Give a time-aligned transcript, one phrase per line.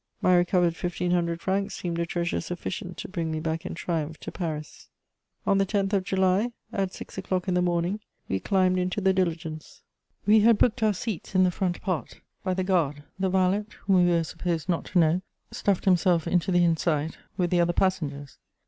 [0.19, 4.19] My recovered fifteen hundred francs seemed a treasure sufficient to bring me back in triumph
[4.21, 4.89] to Paris.
[5.45, 9.13] On the 10th of July, at six o'clock in the morning, we climbed into the
[9.13, 9.83] diligence:
[10.25, 13.97] we had booked our seats in the front part, by the guard; the valet, whom
[14.03, 18.39] we were supposed not to know, stuffed himself into the inside with the other passengers.